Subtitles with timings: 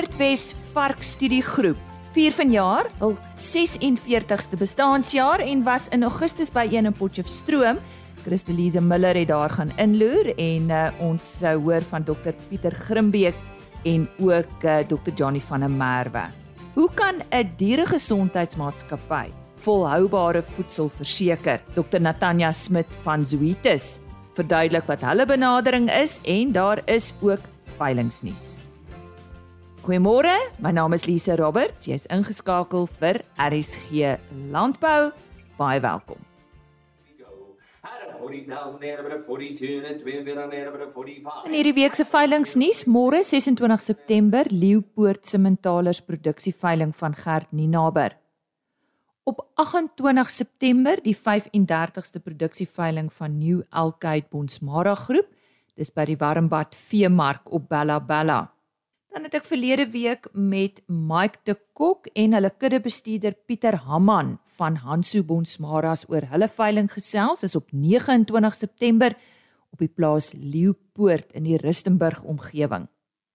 [0.00, 1.80] Noordwes Varkstudiegroep
[2.14, 7.76] vier vanjaar hul 46ste bestaanjaar en was in Augustus by een in Potchefstroom.
[8.24, 13.36] Christelise Miller het daar gaan inloer en uh, ons sou hoor van Dr Pieter Grimbeek
[13.84, 16.24] en ook uh, Dr Johnny van der Merwe.
[16.74, 21.60] Hoe kan 'n dieregesondheidsmaatskappy volhoubare voedsel verseker?
[21.74, 23.98] Dr Natanja Smit van Zoetis
[24.32, 27.44] verduidelik wat hulle benadering is en daar is ook
[27.76, 28.59] veilingnuus.
[29.80, 31.86] Goeiemôre, my naam is Lise Roberts.
[31.88, 34.18] Jy's ingeskakel vir RSG
[34.52, 35.08] Landbou.
[35.56, 36.20] Baie welkom.
[41.46, 48.18] In hierdie week se veilingnuus, môre 26 September, Leeupoort Sementalers produksieveiling van Gert Ninaber.
[49.24, 55.32] Op 28 September, die 35ste produksieveiling van New Alkite Bonsmara Groep,
[55.72, 58.42] dis by die Warmbad Veemark op Bella Bella.
[59.10, 64.76] Dan het ek verlede week met Mike de Kok en hulle kuddebestuurder Pieter Hamman van
[64.84, 69.16] Hansu Bonsmaras oor hulle veiling gesels is op 29 September
[69.74, 72.86] op die plaas Leeupoort in die Rustenburg omgewing.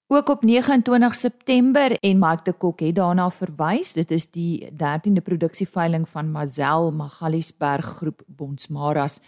[0.08, 5.23] Ook op 29 September en Mike de Kok het daarna verwys, dit is die 13de
[5.28, 9.20] produksieveiling van Mazel Magaliesberg groep Bonsmaras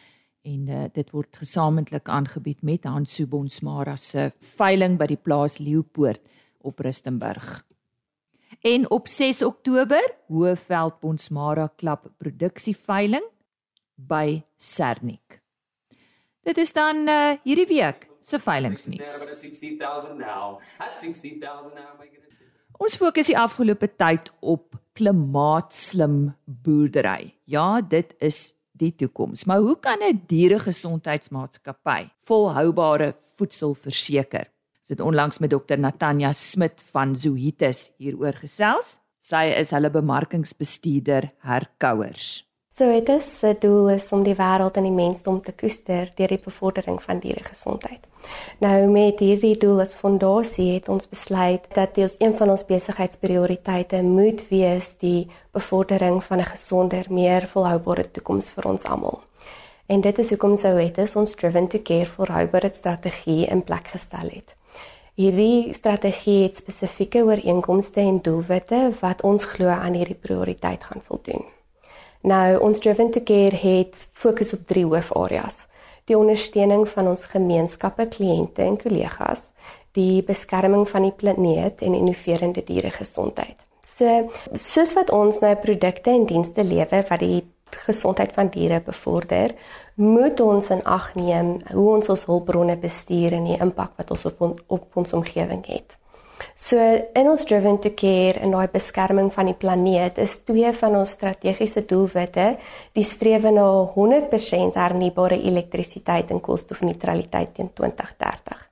[0.48, 6.22] en uh, dit word gesamentlik aangebied met Hansu Bonsmara se veiling by die plaas Leeupoort
[6.68, 7.64] op Rustenburg.
[8.66, 13.26] En op 6 Oktober, Hoëveld Bonsmara klap produksieveiling
[13.96, 15.42] by Sernik.
[16.48, 19.28] Dit is dan uh, hierdie week se veilingsnuus.
[22.78, 27.34] Ons fokus die afgelope tyd op klimaatslim boerdery.
[27.46, 29.46] Ja, dit is die toekoms.
[29.46, 34.48] Maar hoe kan 'n dieregesondheidsmaatskappy volhoubare voedsel verseker?
[34.80, 39.00] Ons het onlangs met dokter Natanja Smit van Zoetis hieroor gesels.
[39.20, 42.47] Sy is hulle bemarkingsbestuurder herkouers.
[42.78, 47.00] Zoetis se doel is om die wêreld en die mensdom te koester deur die bevordering
[47.02, 48.04] van dieregesondheid.
[48.62, 54.04] Nou met hierdie doel as fondasie het ons besluit dat dit een van ons besigheidsprioriteite
[54.06, 55.26] moet wees die
[55.58, 59.20] bevordering van 'n gesonder, meer volhoubare toekoms vir ons almal.
[59.88, 64.56] En dit is hoekom Zoetis ons driven to care volhoubare strategie in plek gestel het.
[65.16, 71.57] Hierdie strategie het spesifieke ooreenkomste en doelwitte wat ons glo aan hierdie prioriteit gaan voldoen.
[72.28, 75.66] Nou, ons Driven to Care het fokus op drie hoofareas:
[76.10, 79.50] die ondersteuning van ons gemeenskappe, kliënte en kollegas,
[79.96, 83.56] die beskerming van die planeet en innoverende dieregesondheid.
[83.88, 87.46] So, soos wat ons nou produkte en dienste lewer wat die
[87.88, 89.56] gesondheid van diere bevorder,
[89.96, 94.28] moet ons in ag neem hoe ons ons hulpbronne bestuur en die impak wat ons
[94.28, 95.96] op on, op ons omgewing het.
[96.58, 96.82] So
[97.14, 101.14] in ons driven to care en daai beskerming van die planeet is twee van ons
[101.14, 102.48] strategiese doelwitte
[102.98, 108.66] die strewe na 100% hernubare elektrisiteit en koolstofneutraliteit teen 2030.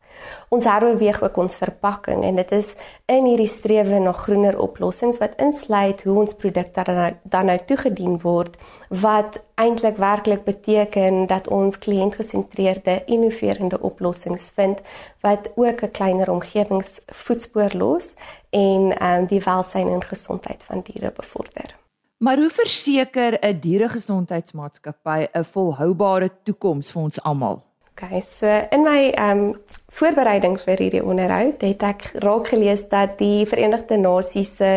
[0.49, 2.73] Ons heroorweeg ook ons verpakking en dit is
[3.11, 8.19] in hierdie strewe na groener oplossings wat insluit hoe ons produkte dan, dan nou toegedien
[8.21, 8.57] word
[8.89, 14.81] wat eintlik werklik beteken dat ons kliëntgesentreerde innoverende oplossings vind
[15.21, 18.13] wat ook 'n kleiner omgewingsvoetspoor los
[18.49, 21.75] en um, die welstand en gesondheid van diere bevorder.
[22.17, 27.63] Maar hoe verseker 'n dieregesondheidsmaatskappy 'n volhoubare toekoms vir ons almal?
[27.91, 29.55] Okay, so in my um,
[29.95, 34.71] voorbereiding vir hierdie onderhoud het ek raak gelees dat die Verenigde Nasies se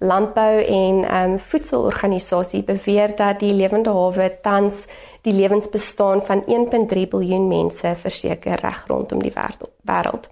[0.00, 4.86] landbou en ehm um, voedselorganisasie beweer dat die lewende hawe tans
[5.22, 10.30] die lewensbestaan van 1.3 miljard mense verseker reg rondom die wêreld.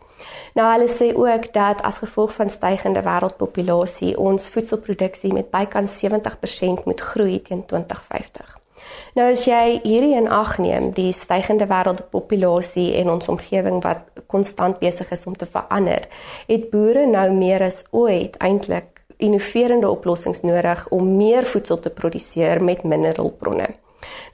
[0.54, 6.88] Nou hulle sê ook dat as gevolg van stygende wêreldpopulasie ons voedselproduksie met bykans 70%
[6.88, 8.59] moet groei teen 2050.
[9.14, 14.78] Nou as jy hierdie in ag neem, die stygende wêreldpopulasie en ons omgewing wat konstant
[14.78, 16.06] besig is om te verander,
[16.46, 22.62] het boere nou meer as ooit eintlik innoverende oplossings nodig om meer voedsel te produseer
[22.64, 23.68] met minder hulpbronne.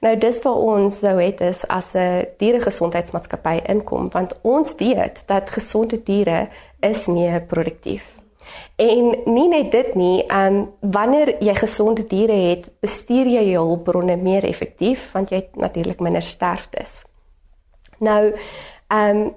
[0.01, 5.49] Nou dis vir ons sou het is as 'n dieregesondheidsmaatskappy inkom want ons weet dat
[5.49, 6.47] gesonde diere
[6.79, 8.16] is meer produktief.
[8.77, 13.63] En nie net dit nie, ehm um, wanneer jy gesonde diere het, bestuur jy jou
[13.71, 17.01] hulpbronne meer effektief want jy het natuurlik minder sterftes.
[17.97, 18.35] Nou,
[18.93, 19.33] ehm um,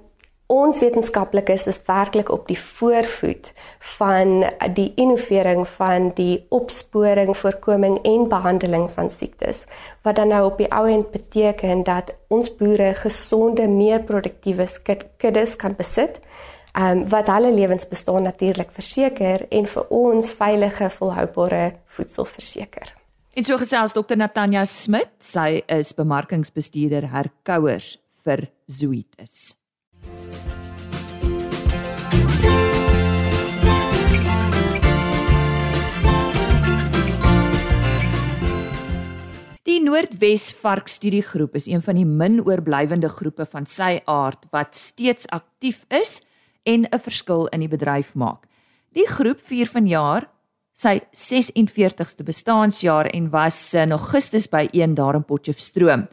[0.51, 3.53] ons wetenskaplikes is werklik op die voorvoet
[3.97, 4.43] van
[4.75, 9.63] die innovering van die opsporing, voorkoming en behandeling van siektes
[10.03, 14.67] wat dan nou op die ou end beteken dat ons boere gesonde, meer produktiewe
[15.17, 16.19] kuddes kan besit
[16.77, 21.63] um, wat hulle lewensbestaan natuurlik verseker en vir ons veilige volhoubare
[21.97, 22.93] voedsel verseker.
[23.31, 27.95] En so gesels Dr Natanja Smit, sy is bemarkingsbestuurder herkouers
[28.25, 29.55] vir Zoetis.
[39.63, 44.75] Die Noordwes Vark Studiegroep is een van die min oorblywende groepe van sy aard wat
[44.75, 46.19] steeds aktief is
[46.63, 48.47] en 'n verskil in die bedryf maak.
[48.93, 50.27] Die groep vier vanjaar
[50.73, 56.07] sy 46ste bestaanjaar en was in Augustus by een daar in Potchefstroom.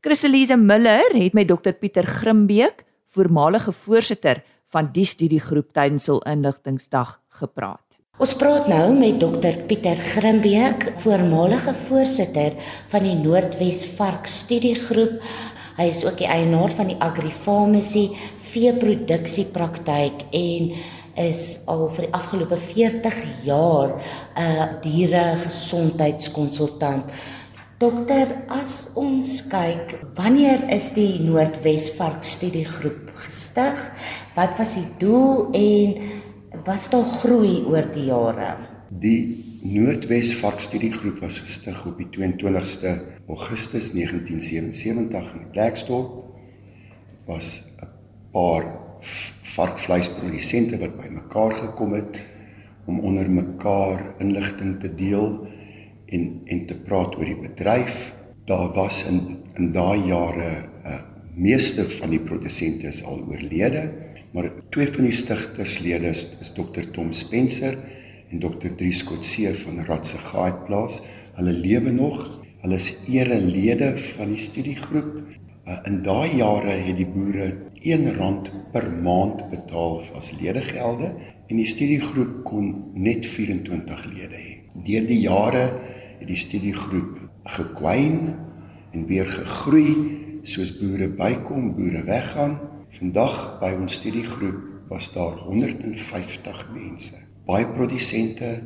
[0.00, 7.20] Christelise Miller het met Dr Pieter Grimbeek, voormalige voorsitter van die studiegroep tydens hul inligtingsdag
[7.42, 7.92] gepraat.
[8.22, 12.54] Ons praat nou met Dr Pieter Grimbeek, voormalige voorsitter
[12.92, 15.16] van die Noordwes Vark Studiegroep.
[15.78, 18.10] Hy is ook die eienaar van die Agrifarmasie
[18.52, 20.72] veeproduksiepraktyk en
[21.20, 24.00] is al vir die afgelope 40 jaar
[24.36, 27.04] 'n diere gesondheidskonsultant.
[27.82, 33.90] Dokter, as ons kyk, wanneer is die Noordwes Vark Studiegroep gestig?
[34.36, 35.96] Wat was die doel en
[36.64, 38.56] was daar groei oor die jare?
[38.88, 46.22] Die Noordwes Vark Studiegroep was gestig op die 22ste Augustus 1977 in Blackstone.
[47.10, 47.71] Dit was
[48.32, 48.66] paar
[49.54, 52.20] varkvleisprodusente wat bymekaar gekom het
[52.86, 55.46] om onder mekaar inligting te deel
[56.12, 58.12] en en te praat oor die bedryf.
[58.48, 59.20] Daar was in
[59.60, 60.50] in daai jare
[60.84, 61.00] uh,
[61.36, 63.82] meeste van die produsente is al oorlede,
[64.32, 67.76] maar twee van die stigterslede is, is Dr Tom Spencer
[68.30, 71.02] en Dr Dries Kotse van Ratsegaai plaas.
[71.36, 72.24] Hulle lewe nog.
[72.62, 75.20] Hulle is erelede van die studiegroep.
[75.62, 81.12] Uh, in daai jare het die boere R1 per maand betaal as ledegelde
[81.46, 84.56] en die studiegroep kon net 24 lede hê.
[84.74, 85.62] Deur die jare
[86.18, 87.20] het die studiegroep
[87.54, 88.34] gekwyn
[88.90, 92.58] en weer gegroei soos boere bykom, boere weggaan.
[92.98, 97.22] Vandag by ons studiegroep was daar 150 mense.
[97.46, 98.56] Baie produsente,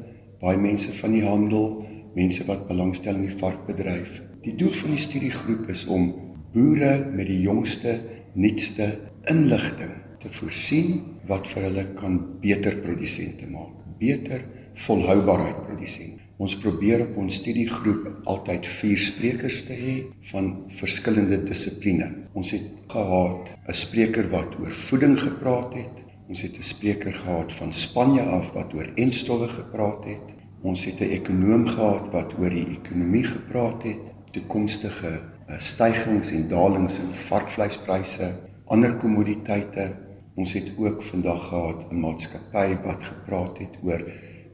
[0.41, 1.85] baie mense van die handel,
[2.17, 4.23] mense wat belangstel in die varkbedryf.
[4.49, 6.09] Die doel van die studiegroep is om
[6.56, 7.99] boere met die jongste
[8.32, 8.87] nuutste
[9.29, 9.93] inligting
[10.23, 14.44] te voorsien wat vir hulle kan beter produsente maak, beter
[14.87, 16.23] volhoubaarheid produsente.
[16.41, 19.94] Ons probeer op ons studiegroep altyd vier sprekers te hê
[20.31, 22.08] van verskillende dissipline.
[22.37, 26.05] Ons het gehad 'n spreker wat oor voeding gepraat het.
[26.29, 30.35] Ons het 'n spreker gehad van Spanje af wat oor enstowwe gepraat het.
[30.62, 36.99] Ons het 'n ekonoom gehad wat oor die ekonomie gepraat het, toekomstige stygings en dalings
[36.99, 38.31] in varkvleispryse,
[38.67, 39.91] ander kommoditeite.
[40.37, 44.03] Ons het ook vandag gehad 'n maatskappy wat gepraat het oor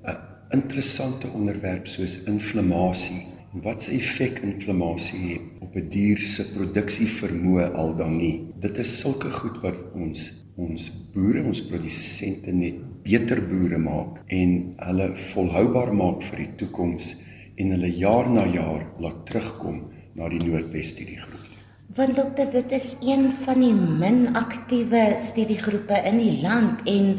[0.05, 0.19] 'n
[0.50, 7.73] interessante onderwerp soos inflammasie en wat se effek inflammasie het op 'n dier se produksievermoë
[7.73, 8.53] al dan nie.
[8.61, 14.75] Dit is sulke goed wat ons ons boere, ons produsente net beter boere maak en
[14.77, 17.17] hulle volhoubaar maak vir die toekoms
[17.56, 21.49] en hulle jaar na jaar laat terugkom na die Noordwes studiegroep.
[21.93, 27.19] Want dokter, dit is een van die min aktiewe studiegroepe in die land en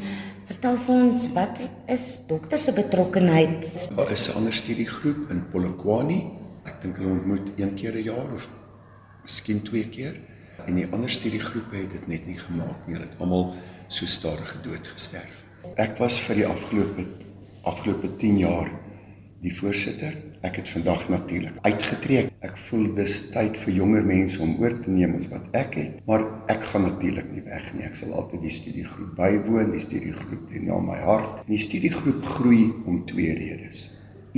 [0.49, 1.61] vertel vir ons wat
[1.93, 3.67] is dokter se betrokkeheid?
[3.95, 6.19] Daar is 'n ander studiegroep in Polokwane.
[6.65, 8.49] Ek dink hulle ontmoet een keer 'n jaar of
[9.23, 10.19] miskien twee keer.
[10.65, 12.95] En die ander studiegroepe het dit net nie gemaak nie.
[12.95, 13.53] Hulle het almal
[13.87, 15.45] so stadig gedood gesterf.
[15.75, 17.05] Ek was vir die afgelope
[17.63, 18.69] afgelope 10 jaar
[19.43, 20.13] die voorsitter.
[20.43, 22.29] Ek het vandag natuurlik uitgetree.
[22.43, 25.97] Ek voel dis tyd vir jonger mense om oor te neem as wat ek het,
[26.07, 27.83] maar ek gaan natuurlik nie weg nie.
[27.87, 29.73] Ek sal altyd die studiegroep bywoon.
[29.75, 31.43] Die studiegroep lê na my hart.
[31.49, 33.85] Die studiegroep groei om twee redes.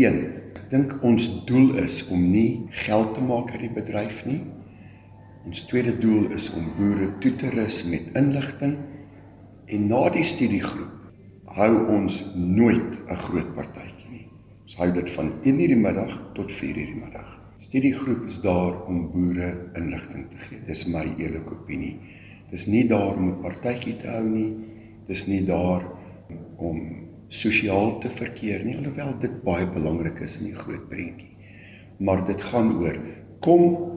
[0.02, 0.20] 1.
[0.58, 4.42] Ek dink ons doel is om nie geld te maak uit die bedryf nie.
[5.46, 8.80] Ons tweede doel is om boere toe te rus met inligting
[9.66, 13.95] en na die studiegroep hou ons nooit 'n groot party
[14.66, 17.28] Ons hou dit van 1:00 die middag tot 4:00 die middag.
[17.62, 20.62] Studiegroep is daar om boere inligting te gee.
[20.66, 22.00] Dis my eerlike opinie.
[22.50, 24.56] Dis nie daar om 'n partytjie te hou nie.
[25.06, 25.86] Dis nie daar
[26.58, 26.82] om
[27.28, 31.38] sosiaal te verkeer nie, alhoewel dit baie belangrik is in die groot prentjie.
[31.98, 32.98] Maar dit gaan oor
[33.40, 33.90] kom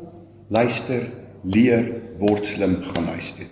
[0.48, 1.02] luister,
[1.42, 3.46] leer, word slim, gaan huis toe.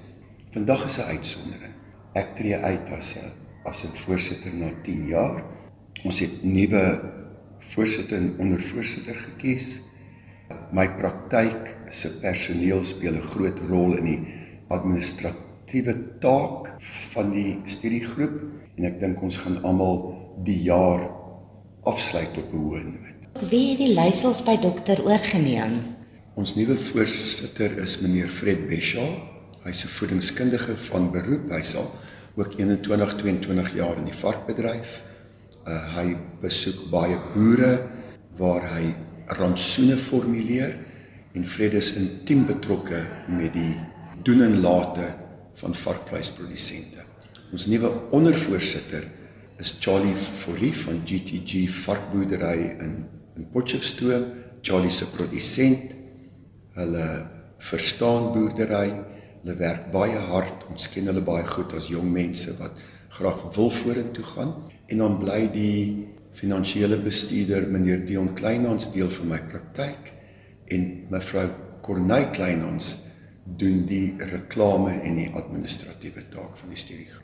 [0.51, 1.73] Vandag is 'n uitsondering.
[2.15, 3.33] Ek tree uit as 'n
[3.65, 5.56] as 'n voorsitter na 10 jaar
[6.05, 6.83] Ons het nuwe
[7.73, 9.87] voorsitter en ondervoorsitter gekies.
[10.75, 14.21] My praktyk se personeel speel 'n groot rol in die
[14.69, 16.75] administratiewe taak
[17.13, 18.43] van die studiegroep
[18.77, 21.09] en ek dink ons gaan almal die jaar
[21.85, 23.51] afsluit op 'n hoë noot.
[23.51, 25.97] Wie het die leiersels by dokter oorgeneem?
[26.35, 29.09] Ons nuwe voorsitter is meneer Fred Beshaw.
[29.65, 31.51] Hy's 'n voedingskundige van beroep.
[31.51, 31.91] Hy's al
[32.37, 35.03] ook 21 22 jaar in die varkbedryf.
[35.67, 37.73] Uh, hy besoek baie boere
[38.39, 38.93] waar hy
[39.35, 40.77] rantsoene formuleer
[41.35, 43.01] en Fred is intiem betrokke
[43.35, 43.73] met die
[44.23, 45.09] doen en late
[45.59, 47.03] van varkvleisprodusente.
[47.51, 49.09] Ons nuwe ondervoorsitter
[49.59, 52.97] is Charlie Forrie van GTG varkboerdery in
[53.37, 54.31] in Potchefstroom.
[54.63, 55.97] Charlie se produsent.
[56.79, 57.09] Hulle
[57.59, 58.95] verstaan boerdery.
[59.43, 60.65] Hulle werk baie hard.
[60.71, 62.79] Ons ken hulle baie goed as jong mense wat
[63.19, 64.55] graag wil vorentoe gaan
[64.87, 70.13] en dan bly die finansiële bestuurder meneer Dion Kleinhans deel van my praktyk
[70.75, 71.47] en mevrou
[71.87, 72.97] Corneille Kleinhans
[73.47, 77.23] doen die reklame en die administratiewe taak van die studiegroep.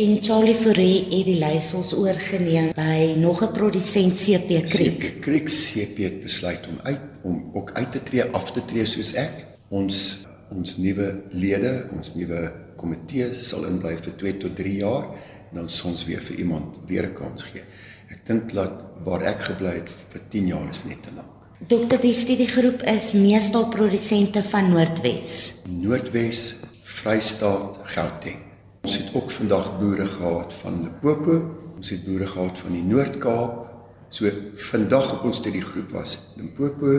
[0.00, 4.98] En Charlie Forrie het die leiersels oorgeneem by nog 'n produsent CP Creek.
[4.98, 8.86] CP Creek CP het besluit om uit om ook uit te tree, af te tree
[8.86, 9.44] soos ek.
[9.68, 15.06] Ons ons nuwe lede, ons nuwe komitee sal inbly vir 2 tot 3 jaar
[15.52, 17.62] dan soms weer vir iemand weer 'n kans gee.
[18.08, 21.28] Ek dink dat waar ek gebly het vir 10 jaar is net te lank.
[21.58, 25.62] Dokter, die studiegroep is meestal produsente van Noordwes.
[25.68, 28.40] Noordwes, Vrystaat, Gauteng.
[28.82, 31.36] Ons het ook vandag boere gehad van Limpopo,
[31.76, 33.68] ons het boere gehad van die Noord-Kaap.
[34.08, 36.98] So vandag op ons studiegroep was Limpopo,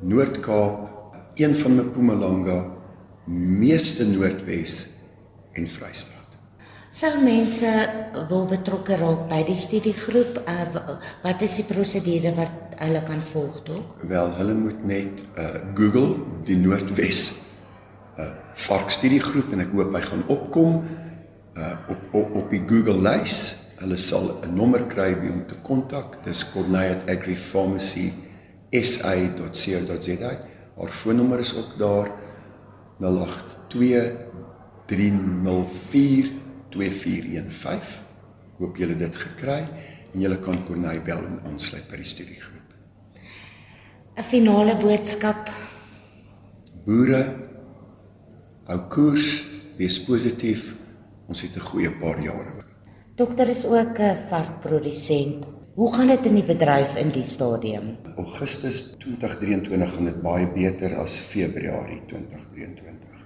[0.00, 0.90] Noord-Kaap,
[1.34, 2.60] een van Mpumalanga,
[3.26, 4.86] meeste Noordwes
[5.52, 6.13] en Vrystaat.
[6.94, 7.70] Sou mense
[8.30, 13.56] wil betrokke raak by die studiegroep, uh, wat is die prosedure wat hulle kan volg
[13.66, 13.96] dok?
[14.06, 17.32] Wel, hulle moet net uh Google die Noordwes
[18.14, 18.28] uh
[18.68, 20.76] vark studiegroep en ek hoop hy gaan opkom
[21.58, 23.40] uh op op, op die Google lys.
[23.80, 26.22] Hulle sal 'n nommer kry by om te kontak.
[26.22, 28.12] Dis Corneille Agri Pharmacy
[28.70, 30.32] sa.co.za.
[30.78, 32.14] Haar foonnommer is ook daar
[33.02, 34.30] 082
[34.86, 36.43] 304
[36.74, 38.02] 2415.
[38.54, 39.62] Ek hoop julle dit gekry
[40.12, 42.76] en julle kan Corneille bel en aansluit by die studiegroep.
[44.16, 45.50] 'n Finale boodskap.
[46.84, 47.22] Boere
[48.68, 49.44] hou koers,
[49.78, 50.74] wees positief.
[51.26, 52.64] Ons het 'n goeie paar jare.
[53.16, 55.44] Dokter is ook 'n varkprodusent.
[55.74, 57.96] Hoe gaan dit in die bedryf in die stadium?
[58.16, 63.18] Augustus 2023 gaan dit baie beter as Februarie 2023.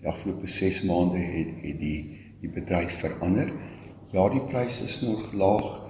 [0.00, 2.15] Die afgelope 6 maande het het die
[2.46, 3.50] die bedryf verander.
[4.12, 5.82] Ja, die pryse is nog laag,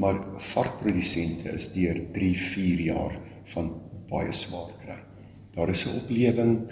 [0.00, 0.18] maar
[0.52, 3.18] varkprodusente is deur 3, 4 jaar
[3.54, 3.72] van
[4.10, 4.98] baie swaar kry.
[5.54, 6.70] Daar is 'n oplewing.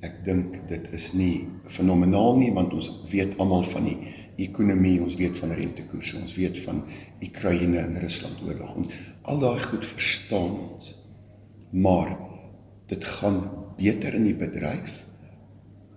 [0.00, 3.98] Ek dink dit is nie fenomenaal nie want ons weet almal van die
[4.36, 6.82] ekonomie, ons weet van rentekoerse, ons weet van
[7.22, 8.74] Oekraïne en Rusland oorlog.
[8.74, 11.04] Ons al daai goed verstaan ons.
[11.70, 12.18] Maar
[12.86, 15.04] dit gaan beter in die bedryf.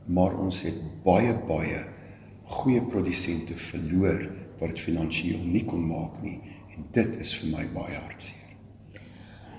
[0.06, 1.97] Maar ons het baie baie
[2.48, 4.24] goeie produsente verloor
[4.60, 6.39] wat dit finansiëel nie kon maak nie
[6.75, 8.44] en dit is vir my baie hartseer.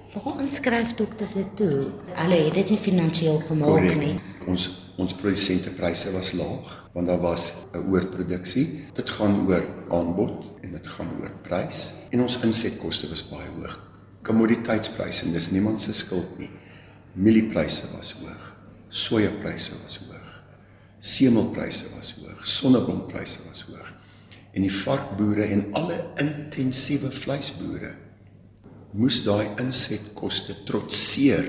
[0.08, 1.90] Waar aanskryf dokter dit toe?
[2.16, 4.00] Hulle het dit nie finansiëel gemaak Correct.
[4.00, 4.14] nie.
[4.48, 8.66] Ons ons produsentepryse was laag want daar was 'n oorproduksie.
[8.94, 13.78] Dit gaan oor aanbod en dit gaan oor prys en ons insetkoste was baie hoog.
[14.22, 16.50] Kommoditeitspryse en dis niemand se skuld nie.
[17.12, 18.56] Mieliepryse was hoog.
[18.88, 20.42] Sojapryse was hoog.
[20.98, 23.92] Semelpryse was hoog sonneblomprys was hoog.
[24.52, 27.94] En die varkboere en alle intensiewe vleisboere
[28.96, 31.46] moes daai insetkoste trotseer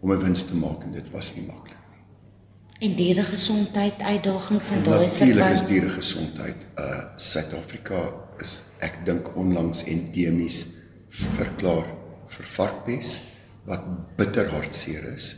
[0.00, 2.88] om 'n wins te maak en dit was nie maklik nie.
[2.88, 5.20] En diere gesondheid uitdagings in daai verband.
[5.20, 10.66] Natuurlik is diere gesondheid uh Suid-Afrika is ek dink onlangs endemies
[11.08, 11.86] verklaar
[12.26, 13.20] vir varkpes
[13.66, 13.84] wat
[14.16, 15.36] bitter hartseer is.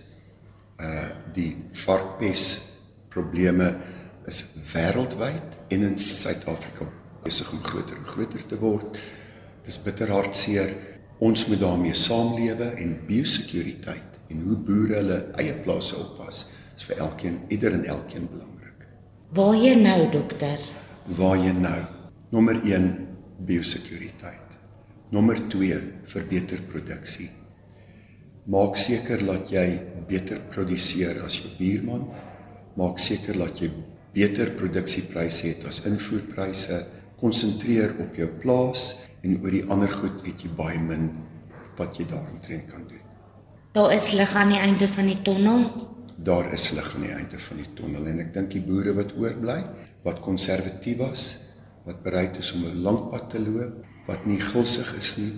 [0.79, 2.61] Uh die varkpes
[3.09, 3.77] probleme
[4.31, 6.87] is wêreldwyd en in Suid-Afrika
[7.23, 8.99] besig om groter en groter te word.
[9.67, 10.75] Dis bitter hartseer.
[11.23, 17.03] Ons moet daarmee saamlewe en biosekuriteit en hoe boere hulle eie plase oppas is vir
[17.05, 18.89] elkeen, ieder en elkeen belangrik.
[19.37, 20.65] Waar jy nou, dokter?
[21.19, 21.79] Waar jy nou?
[22.33, 22.89] Nommer 1
[23.47, 24.59] biosekuriteit.
[25.13, 27.29] Nommer 2 verbeter produksie.
[28.51, 29.67] Maak seker dat jy
[30.09, 32.09] beter produseer as jou buurman.
[32.81, 33.69] Maak seker dat jy
[34.13, 36.87] beter produksiepryse het as invoerpryse,
[37.21, 41.11] konsentreer op jou plaas en oor die ander goed het jy baie min
[41.79, 43.01] wat jy daaromtrent kan doen.
[43.73, 45.93] Daar is lig aan die einde van die tonnel.
[46.23, 49.15] daar is lig aan die einde van die tonnel en ek dink die boere wat
[49.19, 49.59] oorbly,
[50.07, 51.25] wat konservatief was,
[51.87, 55.33] wat bereid is om 'n lang pad te loop, wat nie gulsig is nie,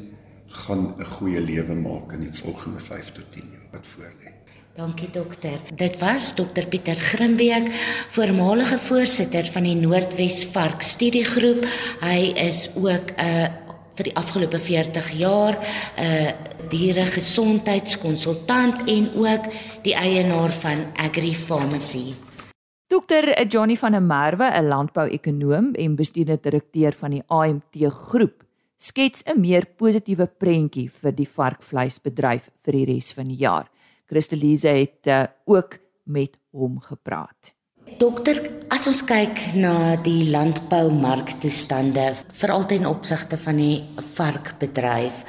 [0.46, 4.43] gaan 'n goeie lewe maak in die volgende 5 tot 10 jaar wat voorlê.
[4.74, 5.62] Dankie dokter.
[5.78, 7.68] Dit was dokter Pieter Grimbeek,
[8.10, 11.62] voormalige voorsitter van die Noordwes Vark Studiegroep.
[12.00, 13.46] Hy is ook 'n uh,
[13.94, 15.58] vir die afgelope 40 jaar 'n
[16.02, 16.30] uh,
[16.68, 19.44] dieregesondheidskonsultant en ook
[19.82, 22.14] die eienaar van Agri Pharmacy.
[22.86, 28.44] Dr Johnny van der Merwe, 'n landbouekonoom en bestuurende direkteur van die AMT groep,
[28.76, 33.72] skets 'n meer positiewe prentjie vir die varkvleisbedryf vir die res van die jaar.
[34.11, 37.54] Christelise het uh, ook met hom gepraat.
[37.99, 38.40] Dokter,
[38.73, 43.84] as ons kyk na die landboumarktoestande, veral ten opsigte van die
[44.14, 45.20] varkbedryf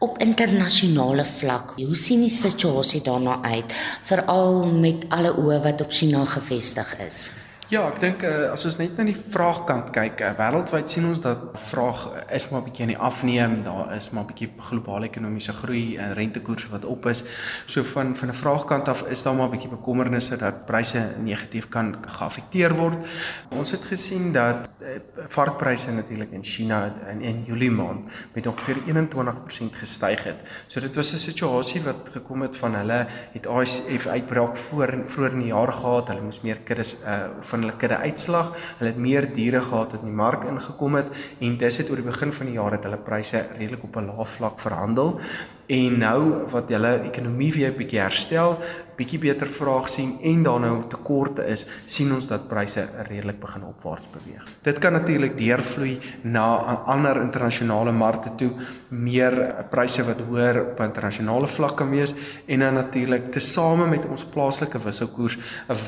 [0.00, 3.74] op internasionale vlak, hoe sien die situasie daarna uit,
[4.08, 7.28] veral met alle oë wat op China gefestig is?
[7.70, 11.20] Ja, ek dink uh, as ons net na die vraagkant kyk, uh, wêreldwyd sien ons
[11.22, 12.00] dat vraag
[12.34, 13.52] is maar bietjie aan die afneem.
[13.62, 17.22] Daar is maar bietjie globale ekonomiese groei en rentekoerse wat op is.
[17.70, 21.94] So van van 'n vraagkant af is daar maar bietjie bekommernisse dat pryse negatief kan
[22.02, 23.06] geaffekteer word.
[23.54, 24.98] Ons het gesien dat uh,
[25.28, 30.42] varkpryse natuurlik in China in in Julie maand met ongeveer 21% gestyg het.
[30.66, 35.32] So dit was 'n situasie wat gekom het van hulle het ASF uitbraak voor vroeër
[35.32, 36.08] in die jaar gehad.
[36.08, 38.52] Hulle moes meer kuddes uh van van hulle kudde uitslag.
[38.78, 42.00] Hulle het meer diere gehad wat in die mark ingekom het en dis het oor
[42.00, 45.20] die begin van die jaar het hulle pryse redelik op 'n lae vlak verhandel.
[45.68, 48.58] En nou wat hulle ekonomie weer 'n bietjie herstel,
[49.00, 53.64] bietjie beter vraag sien en daar nou tekorte is, sien ons dat pryse redelik begin
[53.68, 54.44] opwaarts beweeg.
[54.66, 56.46] Dit kan natuurlik deurvloei na
[56.90, 58.50] ander internasionale markte toe,
[58.90, 59.36] meer
[59.72, 62.14] pryse wat hoër op internasionale vlak kan wees
[62.46, 65.38] en dan natuurlik tesame met ons plaaslike wisselkoers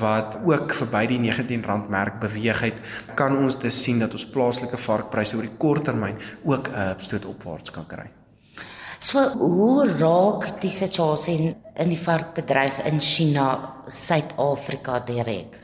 [0.00, 2.80] wat ook verby die R19 merk beweeg het,
[3.18, 7.24] kan ons dus sien dat ons plaaslike varkpryse oor die kort termyn ook 'n stoot
[7.26, 8.21] opwaarts kan kry.
[9.02, 11.34] So hoe raak die situasie
[11.74, 13.46] in die varkbedryf in China
[13.90, 15.58] Suid-Afrika direk?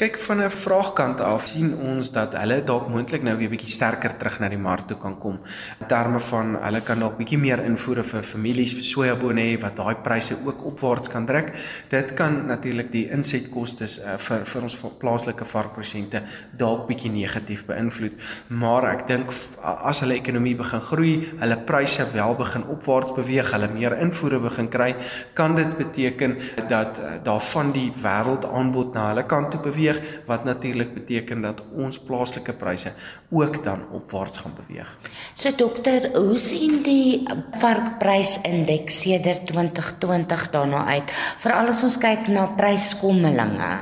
[0.00, 4.16] Kyk van 'n vraagkant af sien ons dat hulle dalk moontlik nou weer bietjie sterker
[4.16, 5.38] terug na die mark toe kan kom.
[5.80, 9.76] In terme van hulle kan dalk bietjie meer invoere vir families vir sojabone hê wat
[9.76, 11.52] daai pryse ook opwaarts kan trek.
[11.90, 16.22] Dit kan natuurlik die insetkoste uh, vir vir ons plaaslike varkprodusente
[16.56, 18.12] dalk bietjie negatief beïnvloed.
[18.48, 19.30] Maar ek dink
[19.62, 24.68] as hulle ekonomie begin groei, hulle pryse wel begin opwaarts beweeg, hulle meer invoere begin
[24.72, 24.94] kry,
[25.36, 26.36] kan dit beteken
[26.70, 31.60] dat uh, daarvan die wêreld aanbod na hulle kant toe beweeg wat natuurlik beteken dat
[31.76, 32.92] ons plaaslike pryse
[33.30, 34.88] ook dan opwaarts gaan beweeg.
[35.34, 37.22] So dokter, hoe sien die
[37.60, 41.12] varkprysindeks sedert 2020 daarna uit?
[41.44, 43.72] Veral as ons kyk na pryskommelinge.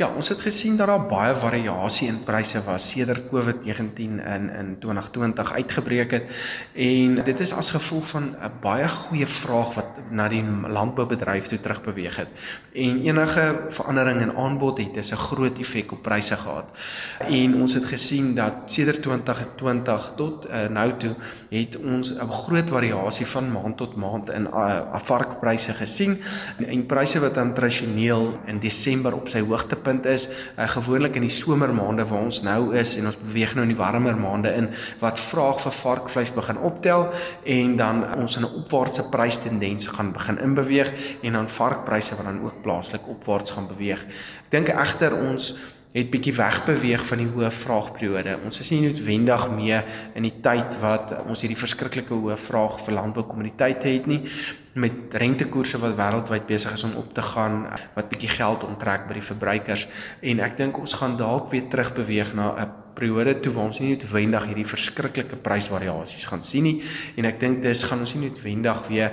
[0.00, 4.68] Ja, ons het gesien dat daar baie variasie in pryse was sedert COVID-19 in in
[4.80, 6.30] 2020 uitgebreek het
[6.72, 11.60] en dit is as gevolg van 'n baie goeie vraag wat na die landboubedryf toe
[11.60, 12.28] terugbeweeg het.
[12.72, 16.64] En enige verandering in aanbod het 'n groot effek op pryse gehad.
[17.28, 21.14] En ons het gesien dat sedert 2020 tot uh, nou toe
[21.50, 26.22] het ons 'n groot variasie van maand tot maand in uh, varkpryse gesien
[26.58, 31.18] en, en pryse wat dan tradisioneel in Desember op sy hoogtepunt punt is uh, gewoonlik
[31.18, 34.52] in die somermaande waar ons nou is en ons beweeg nou in die warmer maande
[34.54, 34.70] in
[35.02, 37.08] wat vraag vir varkvleis begin optel
[37.58, 42.42] en dan ons in 'n opwaartse prystendens gaan begin inbeweeg en dan varkpryse wat dan
[42.44, 44.00] ook plaaslik opwaarts gaan beweeg.
[44.46, 45.54] Ek dink egter ons
[45.92, 48.36] het bietjie wegbeweeg van die hoë vraagperiode.
[48.44, 52.94] Ons is nie noodwendig meer in die tyd wat ons hierdie verskriklike hoë vraag vir
[52.94, 54.20] landboukommoditeite het nie
[54.72, 59.16] met rentekoerse wat wêreldwyd besig is om op te gaan wat bietjie geld onttrek by
[59.18, 59.86] die verbruikers.
[60.20, 63.94] En ek dink ons gaan dalk weer terugbeweeg na 'n periode toe waar ons nie
[63.94, 66.82] noodwendig hierdie verskriklike prysvariasies gaan sien nie.
[67.16, 69.12] En ek dink dis gaan ons nie noodwendig weer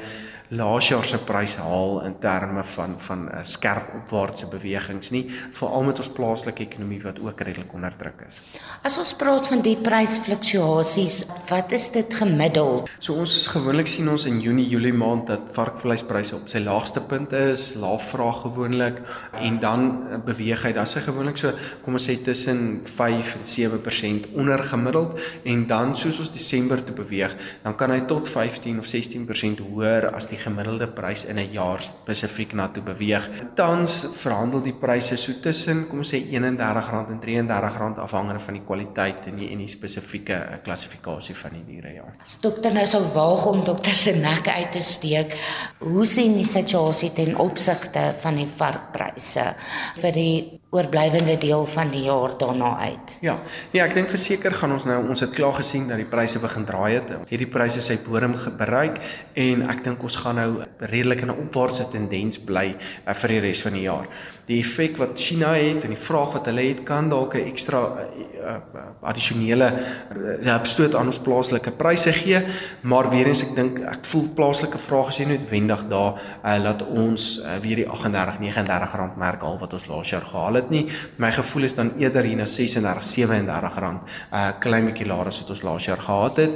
[0.49, 5.29] laas jaar se pryse haal in terme van van 'n uh, skerp opwaartse bewegings nie
[5.51, 8.39] veral met ons plaaslike ekonomie wat ook redelik onder druk is.
[8.83, 12.89] As ons praat van die prysfluktuasies, wat is dit gemiddeld?
[12.99, 17.33] So ons gewoonlik sien ons in Junie, Julie maand dat varkvleispryse op sy laagste punt
[17.33, 19.01] is, laaf vraag gewoonlik
[19.33, 21.51] en dan uh, beweeg hy dan sy gewoonlik so
[21.83, 26.95] kom ons sê tussen 5 en 7% onder gemiddeld en dan soos ons Desember toe
[26.95, 31.39] beweeg, dan kan hy tot 15 of 16% hoër as die die gemiddelde prys in
[31.39, 33.29] 'n jaar spesifiek na toe beweeg.
[33.55, 38.63] Tans verhandel die pryse so tussen kom ons sê R31 en R33 afhangende van die
[38.63, 42.05] kwaliteit en die en die spesifieke eh, klassifikasie van die diere ja.
[42.21, 45.35] As dokter nou sou waag om dokter se nek uit te steek,
[45.79, 49.55] hoe sien die situasie ten opsigte van die varkpryse
[50.01, 53.17] vir die oorblywende deel van die jaar daarna uit.
[53.21, 53.37] Ja.
[53.71, 56.65] Ja, ek dink verseker gaan ons nou ons het klaar gesien dat die pryse begin
[56.67, 57.13] draai het.
[57.31, 58.99] Hierdie pryse sy bodem bereik
[59.33, 60.49] en ek dink ons gaan nou
[60.79, 64.11] redelik in 'n opwaartse tendens bly uh, vir die res van die jaar
[64.47, 67.79] die effek wat China het en die vraag wat hulle het kan dalk 'n ekstra
[67.83, 68.03] uh,
[68.39, 72.39] uh, addisionele uh, opstoot aan ons plaaslike pryse gee
[72.81, 76.13] maar weer eens ek dink ek voel plaaslike vraag is nie noodwendig daar
[76.45, 80.27] uh, laat ons uh, weer die 38 39 rand merk al wat ons laas jaar
[80.31, 80.85] gehaal het nie
[81.17, 85.27] my gevoel is dan eerder hier na 36 37 rand 'n uh, klein bietjie laer
[85.27, 86.51] as wat ons laas jaar gehad het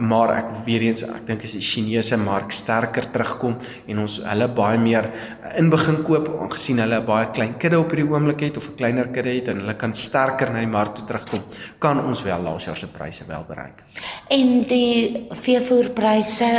[0.00, 4.48] maar ek weer eens ek dink as die Chinese mark sterker terugkom en ons hulle
[4.48, 5.10] baie meer
[5.56, 9.08] in begin koop aangesien hulle baie klein kudde op hierdie oomblik het of 'n kleiner
[9.08, 11.42] kudde het en hulle kan sterker na die mark toe terugkom,
[11.78, 13.82] kan ons wel laas jaar se pryse wel bereik.
[14.28, 16.50] En die veevoerpryse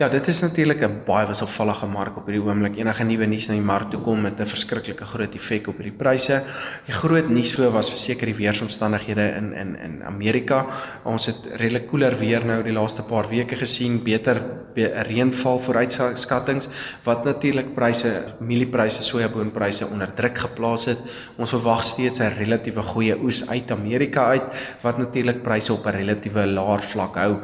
[0.00, 2.76] Ja, dit is natuurlik 'n baie wisselvallige mark op hierdie oomblik.
[2.76, 5.98] Enige nuwe nuus na die mark toe kom met 'n verskriklike groot effek op hierdie
[5.98, 6.39] pryse.
[6.86, 10.64] Die groot nuus voor was verseker die weeromstandighede in in in Amerika.
[11.04, 14.40] Ons het redelik koeler weer nou die laaste paar weke gesien, beter
[14.74, 16.68] be, reënval vooruitskattinge
[17.04, 21.00] wat natuurlik pryse, mieliepryse, sojaboonpryse onder druk geplaas het.
[21.36, 24.46] Ons verwag steeds 'n relatiewe goeie oes uit Amerika uit
[24.82, 27.36] wat natuurlik pryse op 'n relatiewe laer vlak hou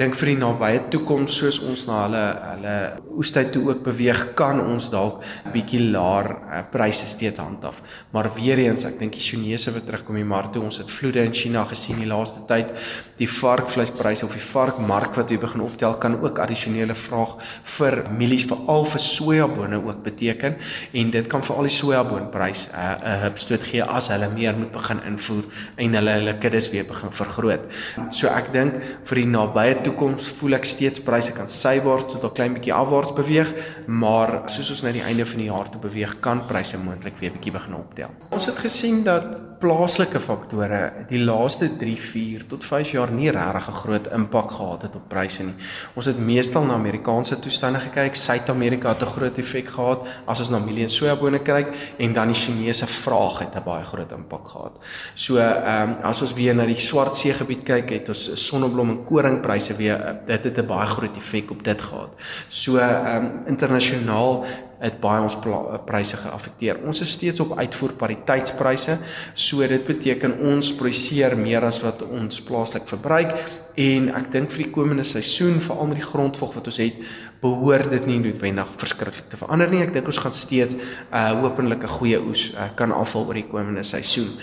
[0.00, 2.74] dink vir die nabye toekoms soos ons na hulle hulle
[3.20, 5.20] oestyd toe ook beweeg kan ons dalk
[5.52, 7.82] bietjie laer uh, pryse steeds handhaaf.
[8.14, 11.20] Maar weer eens, ek dink die Chinese wat terugkom die mark toe, ons het vloede
[11.26, 12.72] in China gesien die laaste tyd.
[13.20, 17.36] Die varkvleispryse of die varkmark wat weer begin optel kan ook addisionele vraag
[17.76, 20.56] vir mielies veral vir sojabone ook beteken
[20.96, 24.56] en dit kan vir al die sojaboonprys 'n uh, 'n hupstoot gee as hulle meer
[24.56, 25.44] moet begin invoer
[25.76, 27.68] en hulle hulle kuddes weer begin vergroot.
[28.10, 32.34] So ek dink vir die nabye toekoms voel ek steeds pryse kan sywaarts tot 'n
[32.34, 33.50] klein bietjie afwaarts beweeg,
[33.86, 37.32] maar soos ons na die einde van die jaar toe beweeg, kan pryse moontlik weer
[37.32, 38.10] bietjie begin optel.
[38.30, 43.68] Ons het gesien dat plaaslike faktore die laaste 3, 4 tot 5 jaar nie regtig
[43.68, 45.54] 'n groot impak gehad het op pryse nie.
[45.94, 48.14] Ons het meestal na Amerikaanse toestande gekyk.
[48.14, 52.28] Suid-Amerika het 'n groot effek gehad as ons na mielie en sojabone kyk en dan
[52.28, 54.72] die Chinese vraag het 'n baie groot impak gehad.
[55.14, 59.04] So, ehm um, as ons weer na die Swartsee gebied kyk, het ons sonneblom en
[59.04, 62.12] koringpryse weer dit het 'n baie groot effek op dit gehad.
[62.48, 64.44] So ehm um, internasionaal
[64.80, 65.36] het baie ons
[65.84, 66.78] pryse geaffekteer.
[66.88, 68.96] Ons is steeds op uitvoerpariteitspryse.
[69.34, 73.34] So dit beteken ons produseer meer as wat ons plaaslik verbruik
[73.80, 76.96] en ek dink vir die komende seisoen veral met die grondvog wat ons het,
[77.40, 79.84] behoort dit nie noodwendig verskriklik te verander nie.
[79.84, 80.80] Ek dink ons gaan steeds 'n
[81.12, 84.36] uh, hopelik 'n goeie oes uh, kan afval oor die komende seisoen.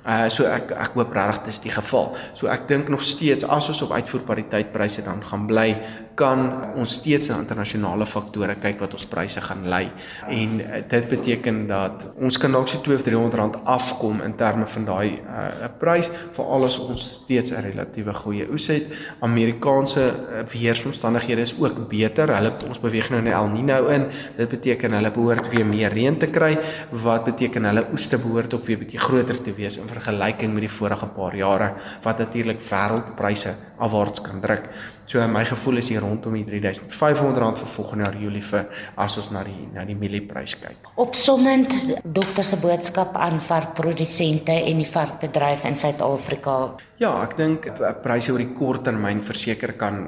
[0.00, 2.14] Uh so ek ek hoop regtig dis die geval.
[2.34, 5.74] So ek dink nog steeds as ons op uitvoerpariteitpryse dan gaan bly,
[6.14, 6.40] kan
[6.76, 9.86] ons steeds na internasionale faktore kyk wat ons pryse gaan lei.
[10.28, 14.34] En uh, dit beteken dat ons kan dalk so 2 of 300 rand afkom in
[14.36, 18.86] terme van daai 'n uh, prys vir alles ons steeds 'n relatiewe goeie oes het.
[19.20, 22.34] Amerikaanse uh, weeromstandighede is ook beter.
[22.34, 24.06] Hulle ons beweeg nou in El Niño in.
[24.36, 26.58] Dit beteken hulle behoort weer meer reën te kry
[26.90, 30.76] wat beteken hulle oeste behoort ook weer bietjie groter te wees in vergelyking met die
[30.78, 34.68] vorige paar jare wat natuurlik wêreldpryse afwaarts kan druk.
[35.10, 39.32] So my gevoel is hier rondom die R3500 vir volgende jaar Julie vir as ons
[39.34, 40.86] na die na die mielieprys kyk.
[41.02, 46.54] Opsommend dokter se boodskap aan varkprodusente en die varkbedryf in Suid-Afrika.
[47.02, 47.66] Ja, ek dink
[48.04, 50.04] pryse oor die kort termyn verseker kan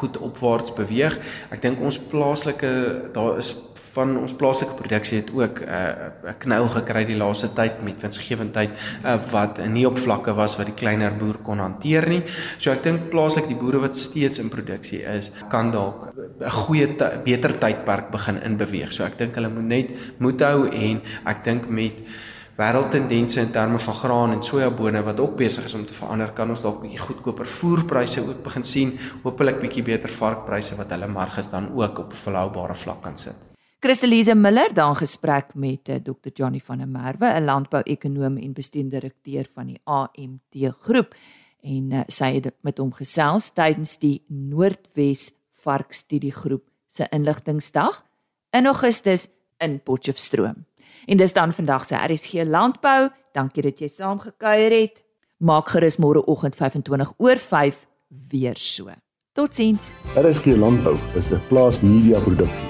[0.00, 1.20] goed opwaarts beweeg.
[1.54, 2.72] Ek dink ons plaaslike
[3.14, 3.54] daar is
[3.94, 8.02] van ons plaaslike produksie het ook 'n uh, 'n knou gekry die laaste tyd met
[8.02, 8.70] winsgewendheid
[9.04, 12.22] uh, wat nie op vlakke was wat die kleiner boer kon hanteer nie.
[12.58, 16.88] So ek dink plaaslik die boere wat steeds in produksie is, kan dalk 'n goeie
[17.24, 18.92] beter tydperk begin inbeweeg.
[18.92, 22.02] So ek dink hulle moet net moed hou en ek dink met
[22.60, 26.50] wêreldtendense in terme van graan en sojabone wat ook besig is om te verander, kan
[26.50, 31.48] ons dalk bietjie goedkoper voerpryse ook begin sien, hopelik bietjie beter varkpryse wat hulle marges
[31.50, 33.59] dan ook op 'n volhoubare vlak kan sit.
[33.80, 39.12] Christelise Miller dan gesprek met eh, Dr Johnny van der Merwe, 'n landbouekonoom en bestuurder
[39.54, 41.14] van die AMT groep
[41.62, 48.04] en uh, sy het met hom gesels tydens die Noordwes Varkstudiegroep se inligtingsdag
[48.50, 50.66] in Augustus in Potchefstroom.
[51.06, 53.08] En dis dan vandag se RSG landbou.
[53.32, 55.04] Dankie dat jy saamgekuier het.
[55.38, 57.86] Maak gerus môreoggend 25 oor 5
[58.30, 58.90] weer so.
[59.32, 59.92] Totsiens.
[60.16, 62.69] RSG landbou is 'n plaas media produksie